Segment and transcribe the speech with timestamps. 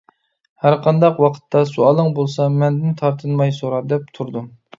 [0.63, 4.51] «ھەر قانداق ۋاقىتتا سوئالىڭ بولسا، مەندىن تارتىنماي سورا» دەپ تۇردۇم.